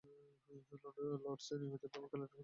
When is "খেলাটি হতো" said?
2.11-2.39